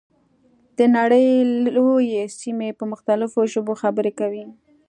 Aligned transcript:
د 0.77 0.79
نړۍ 0.97 1.27
لویې 1.75 2.23
سیمې 2.39 2.69
په 2.79 2.83
مختلفو 2.91 3.39
ژبو 3.53 3.73
خبرې 3.81 4.11
کوي. 4.19 4.45